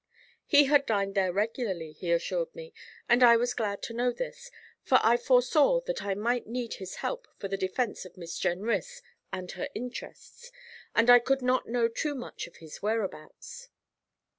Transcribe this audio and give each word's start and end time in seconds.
He 0.47 0.63
had 0.65 0.87
dined 0.87 1.13
there 1.13 1.31
regularly, 1.31 1.91
he 1.91 2.11
assured 2.11 2.55
me, 2.55 2.73
and 3.07 3.21
I 3.21 3.37
was 3.37 3.53
glad 3.53 3.83
to 3.83 3.93
know 3.93 4.11
this, 4.11 4.49
for 4.81 4.97
I 5.03 5.15
foresaw 5.15 5.79
that 5.81 6.01
I 6.03 6.15
might 6.15 6.47
need 6.47 6.73
his 6.73 6.95
help 7.05 7.27
in 7.39 7.51
the 7.51 7.55
defence 7.55 8.03
of 8.03 8.17
Miss 8.17 8.39
Jenrys 8.39 9.03
and 9.31 9.51
her 9.51 9.69
interests, 9.75 10.51
and 10.95 11.07
I 11.11 11.19
could 11.19 11.43
not 11.43 11.67
know 11.69 11.87
too 11.87 12.15
much 12.15 12.47
of 12.47 12.55
his 12.55 12.81
whereabouts. 12.81 13.69